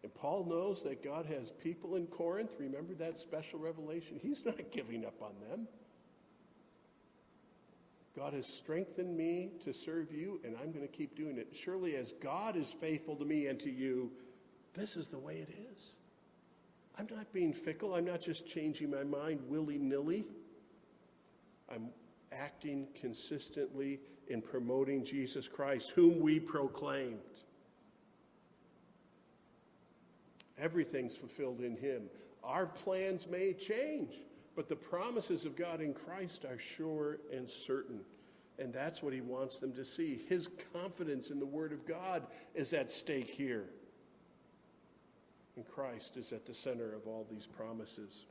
[0.02, 2.52] And Paul knows that God has people in Corinth.
[2.58, 4.18] Remember that special revelation?
[4.20, 5.68] He's not giving up on them.
[8.20, 11.48] God has strengthened me to serve you, and I'm going to keep doing it.
[11.54, 14.10] Surely, as God is faithful to me and to you,
[14.74, 15.94] this is the way it is.
[16.98, 17.94] I'm not being fickle.
[17.94, 20.26] I'm not just changing my mind willy nilly.
[21.74, 21.88] I'm
[22.30, 27.20] acting consistently in promoting Jesus Christ, whom we proclaimed.
[30.58, 32.02] Everything's fulfilled in Him.
[32.44, 34.16] Our plans may change.
[34.60, 38.00] But the promises of God in Christ are sure and certain.
[38.58, 40.20] And that's what he wants them to see.
[40.28, 43.64] His confidence in the Word of God is at stake here.
[45.56, 48.26] And Christ is at the center of all these promises.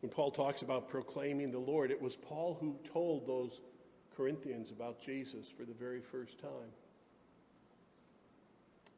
[0.00, 3.60] When Paul talks about proclaiming the Lord, it was Paul who told those
[4.16, 6.72] Corinthians about Jesus for the very first time.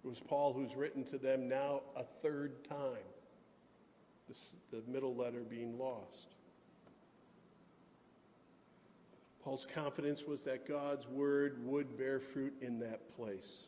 [0.02, 3.04] It was Paul who's written to them now a third time
[4.28, 4.36] the,
[4.70, 6.34] the middle letter being lost.
[9.42, 13.64] Paul's confidence was that God's word would bear fruit in that place.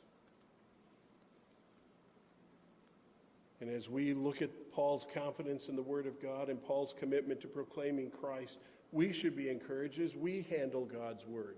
[3.60, 7.40] And as we look at Paul's confidence in the Word of God and Paul's commitment
[7.40, 8.58] to proclaiming Christ,
[8.92, 11.56] we should be encouraged as we handle God's Word.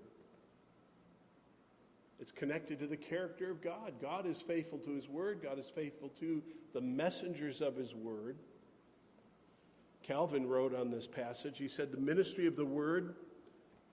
[2.20, 3.94] It's connected to the character of God.
[4.00, 8.36] God is faithful to His Word, God is faithful to the messengers of His Word.
[10.08, 13.14] Calvin wrote on this passage, he said, The ministry of the word,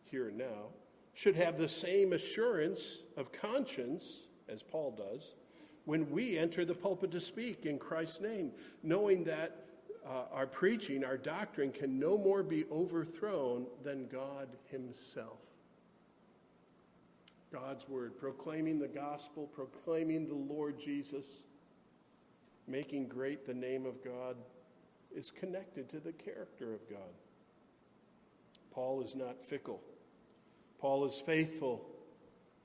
[0.06, 0.70] here and now,
[1.14, 5.34] should have the same assurance of conscience as Paul does
[5.84, 8.52] when we enter the pulpit to speak in Christ's name,
[8.82, 9.66] knowing that
[10.08, 15.40] uh, our preaching, our doctrine can no more be overthrown than God Himself.
[17.52, 21.40] God's Word, proclaiming the gospel, proclaiming the Lord Jesus,
[22.68, 24.38] making great the name of God,
[25.16, 27.14] is connected to the character of God.
[28.72, 29.82] Paul is not fickle.
[30.80, 31.86] Paul is faithful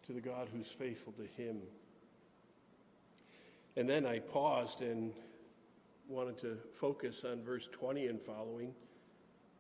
[0.07, 1.61] to the God who's faithful to him.
[3.77, 5.13] And then I paused and
[6.09, 8.75] wanted to focus on verse 20 and following,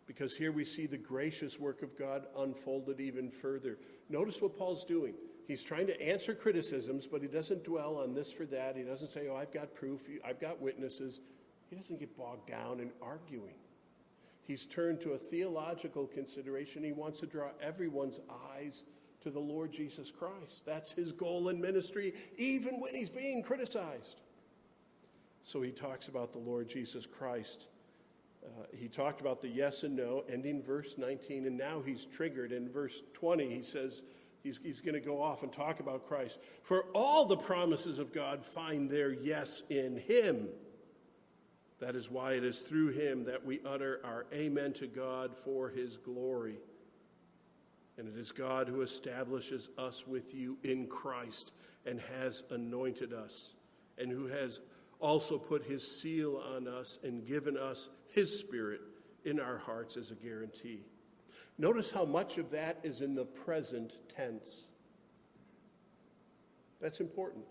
[0.06, 3.78] because here we see the gracious work of God unfolded even further.
[4.08, 5.14] Notice what Paul's doing.
[5.46, 8.76] He's trying to answer criticisms, but he doesn't dwell on this for that.
[8.76, 11.20] He doesn't say, Oh, I've got proof, I've got witnesses.
[11.70, 13.54] He doesn't get bogged down in arguing.
[14.42, 16.82] He's turned to a theological consideration.
[16.82, 18.18] He wants to draw everyone's
[18.52, 18.82] eyes
[19.22, 20.64] to the Lord Jesus Christ.
[20.66, 24.20] That's his goal in ministry, even when he's being criticized.
[25.44, 27.68] So he talks about the Lord Jesus Christ.
[28.44, 32.50] Uh, he talked about the yes and no, ending verse 19, and now he's triggered.
[32.50, 34.02] In verse 20, he says
[34.42, 36.40] he's, he's going to go off and talk about Christ.
[36.62, 40.48] For all the promises of God find their yes in him.
[41.80, 45.70] That is why it is through him that we utter our amen to God for
[45.70, 46.58] his glory.
[47.96, 51.52] And it is God who establishes us with you in Christ
[51.86, 53.54] and has anointed us,
[53.98, 54.60] and who has
[55.00, 58.80] also put his seal on us and given us his spirit
[59.24, 60.84] in our hearts as a guarantee.
[61.58, 64.66] Notice how much of that is in the present tense.
[66.80, 67.44] That's important.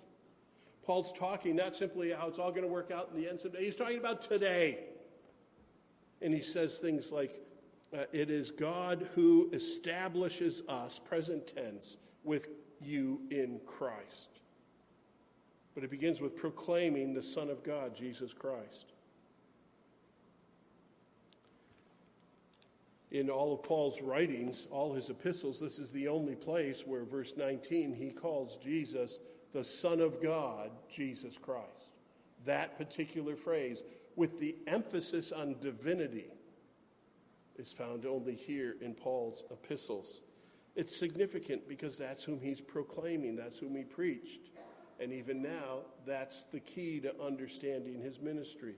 [0.89, 3.63] Paul's talking not simply how it's all going to work out in the end someday,
[3.63, 4.85] he's talking about today.
[6.19, 7.39] And he says things like,
[7.95, 12.47] uh, it is God who establishes us, present tense, with
[12.81, 14.39] you in Christ.
[15.75, 18.93] But it begins with proclaiming the Son of God, Jesus Christ.
[23.11, 27.35] In all of Paul's writings, all his epistles, this is the only place where, verse
[27.37, 29.19] 19, he calls Jesus
[29.53, 31.89] the Son of God, Jesus Christ.
[32.45, 33.83] That particular phrase,
[34.15, 36.27] with the emphasis on divinity
[37.57, 40.21] is found only here in Paul's epistles.
[40.75, 44.41] It's significant because that's whom he's proclaiming, that's whom he preached.
[44.99, 48.75] And even now, that's the key to understanding his ministry.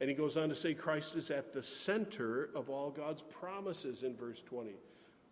[0.00, 4.02] And he goes on to say Christ is at the center of all God's promises
[4.02, 4.72] in verse 20.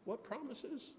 [0.04, 0.90] What promises?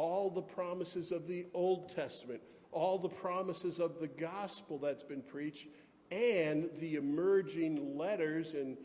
[0.00, 5.22] All the promises of the Old Testament, all the promises of the gospel that's been
[5.22, 5.66] preached,
[6.12, 8.76] and the emerging letters and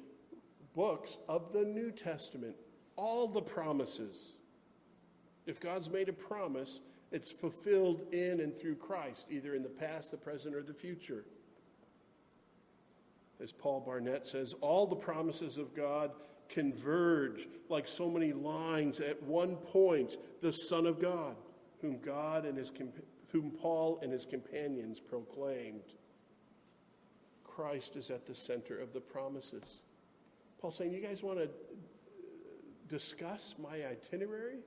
[0.76, 2.56] books of the New Testament,
[2.96, 4.38] all the promises.
[5.46, 10.10] If God's made a promise, it's fulfilled in and through Christ, either in the past,
[10.10, 11.26] the present, or the future.
[13.40, 16.10] As Paul Barnett says, all the promises of God
[16.50, 21.36] converge like so many lines at one point, the Son of God,
[21.82, 22.72] whom God and his
[23.32, 25.94] whom Paul and his companions proclaimed.
[27.44, 29.80] Christ is at the center of the promises.
[30.60, 31.50] paul saying, You guys want to
[32.88, 34.60] discuss my itinerary?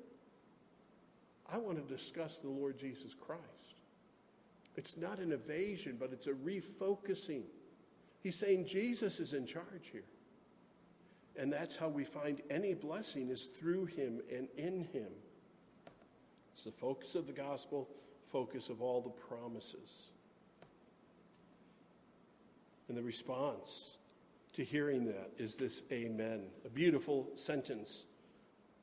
[1.50, 3.42] I want to discuss the Lord Jesus Christ.
[4.74, 7.42] It's not an evasion, but it's a refocusing.
[8.20, 10.02] He's saying Jesus is in charge here.
[11.38, 15.12] And that's how we find any blessing is through him and in him.
[16.52, 17.88] It's the focus of the gospel,
[18.32, 20.08] focus of all the promises.
[22.88, 23.96] And the response
[24.54, 26.44] to hearing that is this amen.
[26.64, 28.04] A beautiful sentence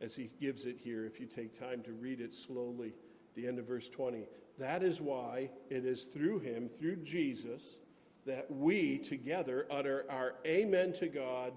[0.01, 2.93] as he gives it here, if you take time to read it slowly,
[3.35, 4.25] the end of verse 20.
[4.59, 7.79] That is why it is through him, through Jesus,
[8.25, 11.53] that we together utter our amen to God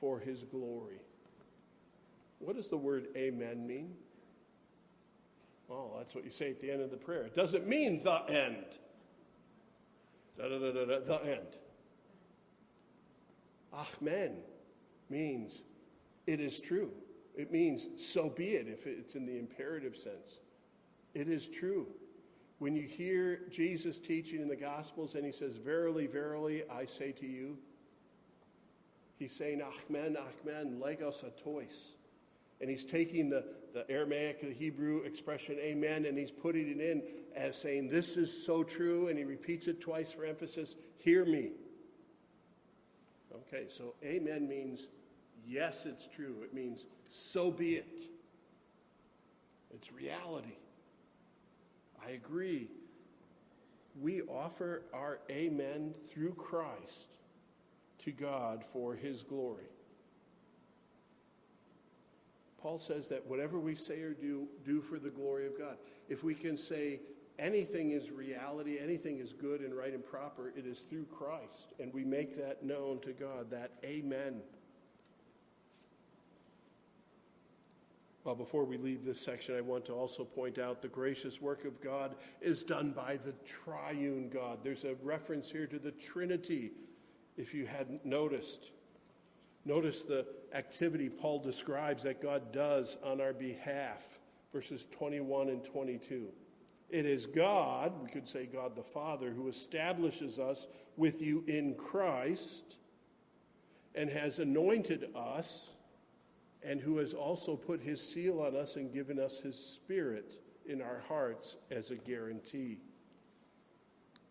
[0.00, 1.00] for his glory.
[2.38, 3.94] What does the word amen mean?
[5.68, 7.22] Well, that's what you say at the end of the prayer.
[7.22, 8.64] It doesn't mean the end.
[10.36, 11.46] Da, da, da, the end.
[13.72, 14.36] Amen
[15.08, 15.62] means
[16.26, 16.90] it is true.
[17.36, 20.40] It means so be it if it's in the imperative sense.
[21.14, 21.86] It is true.
[22.58, 27.12] When you hear Jesus teaching in the Gospels and he says, Verily, verily, I say
[27.12, 27.56] to you,
[29.20, 31.92] he's saying, Amen, Amen, legos atois.
[32.60, 37.02] And he's taking the, the Aramaic, the Hebrew expression, Amen, and he's putting it in
[37.36, 39.06] as saying, This is so true.
[39.06, 41.52] And he repeats it twice for emphasis Hear me.
[43.34, 44.88] Okay, so amen means
[45.46, 46.36] yes, it's true.
[46.42, 48.00] It means so be it.
[49.72, 50.56] It's reality.
[52.04, 52.68] I agree.
[54.00, 57.06] we offer our amen through Christ
[58.04, 59.64] to God for his glory.
[62.60, 65.76] Paul says that whatever we say or do, do for the glory of God.
[66.08, 67.00] If we can say
[67.38, 71.72] anything is reality, anything is good and right and proper, it is through Christ.
[71.78, 74.42] And we make that known to God, that amen.
[78.24, 81.64] Well, before we leave this section, I want to also point out the gracious work
[81.64, 84.58] of God is done by the triune God.
[84.62, 86.72] There's a reference here to the Trinity,
[87.40, 88.70] if you hadn't noticed.
[89.64, 94.06] Notice the activity Paul describes that God does on our behalf,
[94.52, 96.28] verses 21 and 22.
[96.90, 100.66] It is God, we could say God the Father, who establishes us
[100.96, 102.76] with you in Christ
[103.94, 105.70] and has anointed us
[106.62, 110.82] and who has also put his seal on us and given us his spirit in
[110.82, 112.78] our hearts as a guarantee.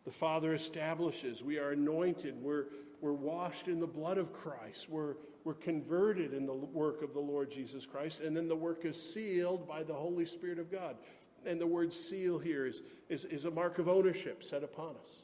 [0.05, 2.65] The Father establishes, we are anointed, we're,
[3.01, 7.19] we're washed in the blood of Christ, we're, we're converted in the work of the
[7.19, 10.97] Lord Jesus Christ, and then the work is sealed by the Holy Spirit of God.
[11.45, 15.23] And the word seal here is, is, is a mark of ownership set upon us.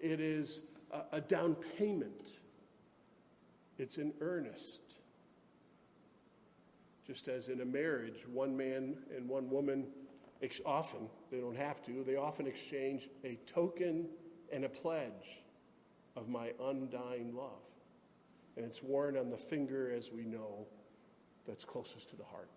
[0.00, 0.60] It is
[0.90, 2.28] a, a down payment.
[3.78, 4.80] It's an earnest.
[7.06, 9.86] Just as in a marriage, one man and one woman
[10.64, 14.06] often, they don't have to, they often exchange a token
[14.52, 15.40] and a pledge
[16.18, 17.62] of my undying love.
[18.56, 20.66] And it's worn on the finger, as we know,
[21.46, 22.50] that's closest to the heart.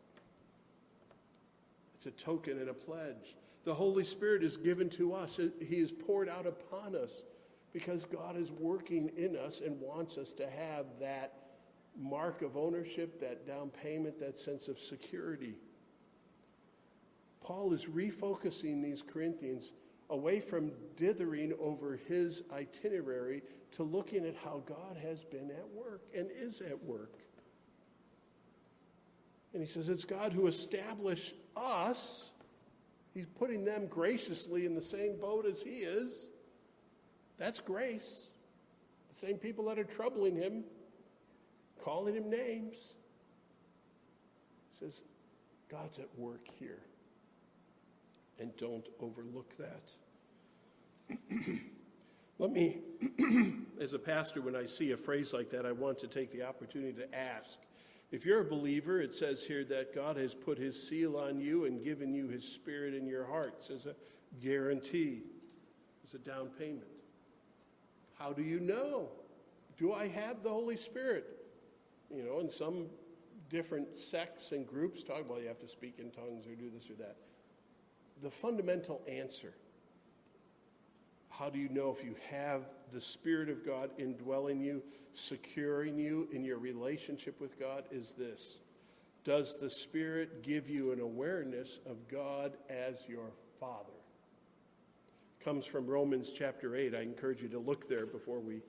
[1.95, 3.36] It's a token and a pledge.
[3.64, 7.22] The Holy Spirit is given to us, He is poured out upon us
[7.74, 11.34] because God is working in us and wants us to have that
[11.97, 15.55] mark of ownership, that down payment, that sense of security.
[17.41, 19.72] Paul is refocusing these Corinthians
[20.12, 23.41] away from dithering over his itinerary
[23.72, 27.14] to looking at how God has been at work and is at work.
[29.53, 32.32] And he says, It's God who established us.
[33.14, 36.30] He's putting them graciously in the same boat as he is.
[37.38, 38.28] That's grace.
[39.09, 40.64] The same people that are troubling him,
[41.84, 42.93] calling him names.
[44.72, 45.03] He says,
[45.70, 46.80] God's at work here.
[48.41, 49.91] And don't overlook that.
[52.39, 52.79] Let me,
[53.79, 56.41] as a pastor, when I see a phrase like that, I want to take the
[56.41, 57.59] opportunity to ask
[58.11, 61.63] if you're a believer, it says here that God has put his seal on you
[61.65, 63.95] and given you his spirit in your hearts as a
[64.41, 65.21] guarantee,
[66.03, 66.87] as a down payment.
[68.19, 69.09] How do you know?
[69.77, 71.25] Do I have the Holy Spirit?
[72.13, 72.87] You know, in some
[73.49, 76.89] different sects and groups talk about you have to speak in tongues or do this
[76.89, 77.15] or that.
[78.22, 79.53] The fundamental answer
[81.41, 84.84] how do you know if you have the Spirit of God indwelling you,
[85.15, 87.86] securing you in your relationship with God?
[87.89, 88.59] Is this
[89.24, 93.89] Does the Spirit give you an awareness of God as your Father?
[95.43, 96.93] Comes from Romans chapter 8.
[96.93, 98.61] I encourage you to look there before we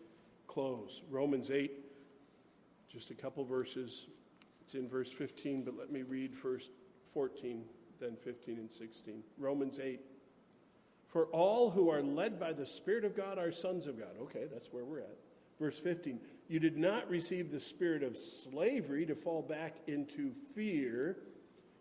[0.47, 1.03] close.
[1.11, 1.73] Romans 8,
[2.91, 4.07] just a couple verses.
[4.63, 6.71] It's in verse 15, but let me read first
[7.13, 7.65] 14,
[8.03, 9.23] then 15 and 16.
[9.39, 10.01] Romans 8.
[11.09, 14.17] For all who are led by the Spirit of God are sons of God.
[14.23, 15.17] Okay, that's where we're at.
[15.61, 21.19] Verse 15 You did not receive the spirit of slavery to fall back into fear,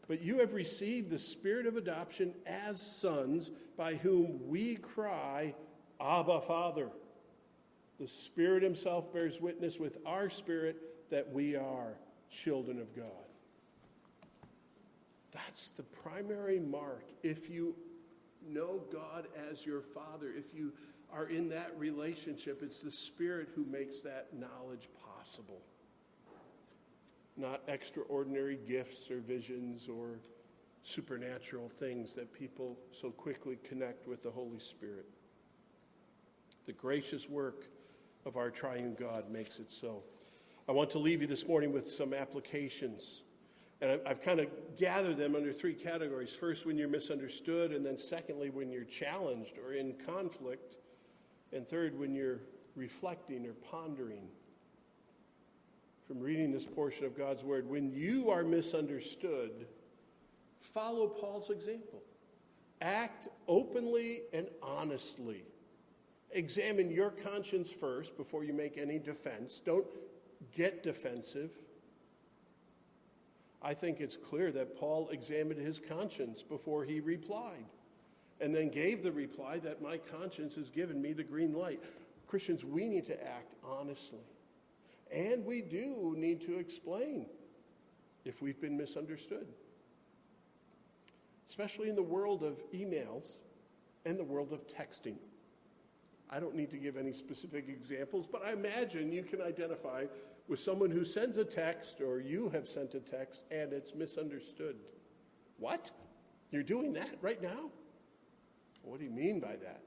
[0.07, 5.55] but you have received the spirit of adoption as sons, by whom we cry,
[5.99, 6.89] Abba, Father.
[7.99, 11.95] The Spirit Himself bears witness with our spirit that we are
[12.29, 13.30] children of God.
[15.31, 17.05] That's the primary mark.
[17.23, 17.75] If you
[18.47, 20.73] know God as your Father, if you
[21.11, 25.61] are in that relationship, it's the Spirit who makes that knowledge possible.
[27.37, 30.19] Not extraordinary gifts or visions or
[30.83, 35.05] supernatural things that people so quickly connect with the Holy Spirit.
[36.65, 37.65] The gracious work
[38.25, 40.03] of our triune God makes it so.
[40.67, 43.23] I want to leave you this morning with some applications
[43.81, 46.31] and I've kind of gathered them under three categories.
[46.31, 50.75] First, when you're misunderstood, and then secondly, when you're challenged or in conflict,
[51.51, 52.39] and third, when you're
[52.75, 54.27] reflecting or pondering.
[56.07, 59.65] From reading this portion of God's Word, when you are misunderstood,
[60.59, 62.01] follow Paul's example.
[62.81, 65.43] Act openly and honestly.
[66.31, 69.61] Examine your conscience first before you make any defense.
[69.63, 69.87] Don't
[70.55, 71.51] get defensive.
[73.61, 77.65] I think it's clear that Paul examined his conscience before he replied.
[78.41, 81.79] and then gave the reply that my conscience has given me the green light.
[82.27, 84.25] Christians, we need to act honestly.
[85.11, 87.27] And we do need to explain
[88.25, 89.47] if we've been misunderstood.
[91.47, 93.39] Especially in the world of emails
[94.05, 95.17] and the world of texting.
[96.29, 100.05] I don't need to give any specific examples, but I imagine you can identify
[100.51, 104.75] with someone who sends a text or you have sent a text and it's misunderstood.
[105.57, 105.89] What?
[106.51, 107.69] You're doing that right now?
[108.83, 109.81] What do you mean by that?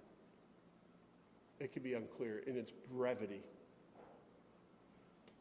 [1.60, 3.42] It can be unclear in its brevity.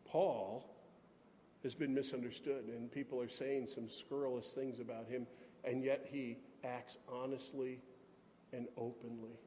[0.03, 0.69] Paul
[1.63, 5.25] has been misunderstood, and people are saying some scurrilous things about him,
[5.63, 7.79] and yet he acts honestly
[8.51, 9.39] and openly.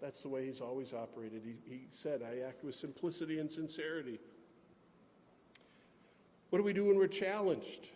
[0.00, 1.42] That's the way he's always operated.
[1.44, 4.18] He, he said, I act with simplicity and sincerity.
[6.54, 7.88] What do we do when we're challenged?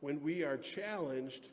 [0.00, 1.46] When we are challenged,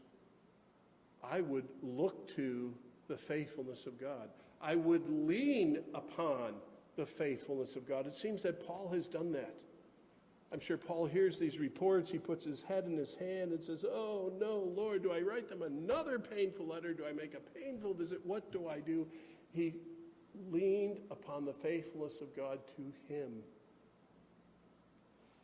[1.23, 2.73] I would look to
[3.07, 4.29] the faithfulness of God.
[4.59, 6.55] I would lean upon
[6.95, 8.07] the faithfulness of God.
[8.07, 9.59] It seems that Paul has done that.
[10.51, 12.09] I'm sure Paul hears these reports.
[12.09, 15.49] He puts his head in his hand and says, Oh, no, Lord, do I write
[15.49, 16.95] them another painful letter?
[16.95, 18.25] Do I make a painful visit?
[18.25, 19.05] What do I do?
[19.51, 19.75] He
[20.49, 23.43] leaned upon the faithfulness of God to him.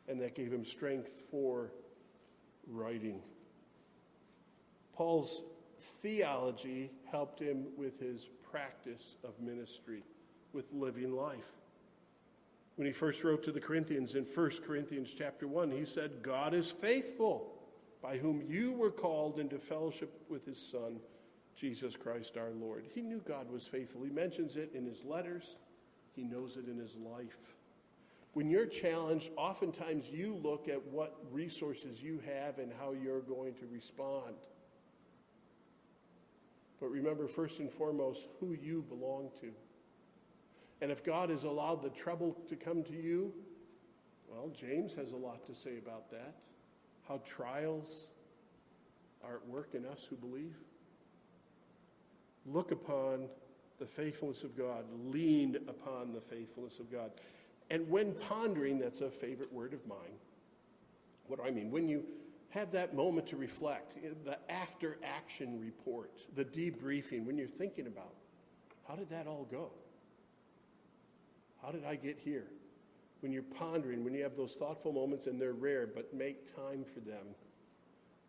[0.07, 1.71] And that gave him strength for
[2.67, 3.21] writing.
[4.95, 5.41] Paul's
[6.01, 10.03] theology helped him with his practice of ministry,
[10.53, 11.51] with living life.
[12.75, 16.53] When he first wrote to the Corinthians in 1 Corinthians chapter 1, he said, God
[16.53, 17.53] is faithful,
[18.01, 20.99] by whom you were called into fellowship with his Son,
[21.55, 22.85] Jesus Christ our Lord.
[22.93, 24.03] He knew God was faithful.
[24.03, 25.55] He mentions it in his letters,
[26.15, 27.55] he knows it in his life.
[28.35, 33.53] When you're challenged, oftentimes you look at what resources you have and how you're going
[33.53, 34.35] to respond.
[36.81, 39.51] But remember, first and foremost, who you belong to.
[40.81, 43.33] And if God has allowed the trouble to come to you,
[44.27, 46.35] well, James has a lot to say about that.
[47.07, 48.07] How trials
[49.23, 50.57] are at work in us who believe.
[52.45, 53.29] Look upon
[53.79, 57.11] the faithfulness of God, lean upon the faithfulness of God.
[57.69, 60.19] And when pondering, that's a favorite word of mine.
[61.27, 61.71] What do I mean?
[61.71, 62.05] When you
[62.49, 67.87] have that moment to reflect, eh, the after action report, the debriefing, when you're thinking
[67.87, 68.13] about
[68.87, 69.71] how did that all go?
[71.61, 72.45] How did I get here?
[73.21, 76.85] When you're pondering, when you have those thoughtful moments, and they're rare, but make time
[76.93, 77.25] for them.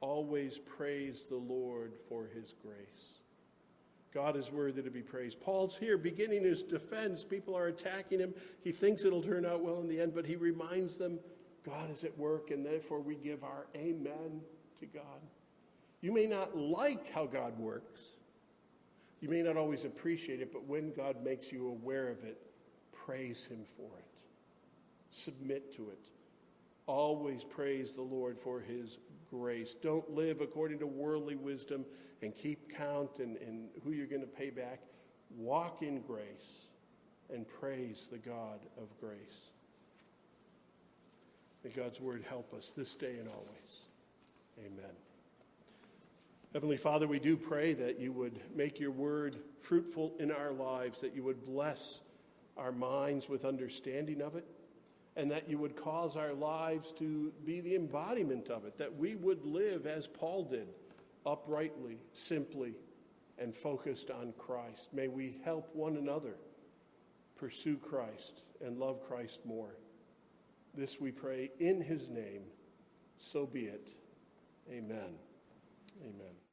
[0.00, 3.15] Always praise the Lord for his grace.
[4.14, 5.40] God is worthy to be praised.
[5.40, 7.24] Paul's here beginning his defense.
[7.24, 8.34] People are attacking him.
[8.62, 11.18] He thinks it'll turn out well in the end, but he reminds them
[11.64, 14.40] God is at work, and therefore we give our amen
[14.80, 15.20] to God.
[16.00, 18.00] You may not like how God works,
[19.20, 22.38] you may not always appreciate it, but when God makes you aware of it,
[22.92, 24.20] praise Him for it,
[25.10, 26.10] submit to it.
[26.86, 28.98] Always praise the Lord for His
[29.28, 29.74] grace.
[29.74, 31.84] Don't live according to worldly wisdom
[32.22, 34.80] and keep count and, and who you're going to pay back.
[35.36, 36.68] Walk in grace
[37.32, 39.50] and praise the God of grace.
[41.64, 43.82] May God's word help us this day and always.
[44.58, 44.94] Amen.
[46.52, 51.00] Heavenly Father, we do pray that you would make your word fruitful in our lives,
[51.00, 52.00] that you would bless
[52.56, 54.46] our minds with understanding of it,
[55.16, 59.16] and that you would cause our lives to be the embodiment of it, that we
[59.16, 60.68] would live as Paul did,
[61.26, 62.74] uprightly, simply,
[63.38, 64.94] and focused on Christ.
[64.94, 66.36] May we help one another
[67.36, 69.76] pursue Christ and love Christ more.
[70.74, 72.42] This we pray in his name.
[73.18, 73.92] So be it.
[74.70, 75.14] Amen.
[76.02, 76.45] Amen.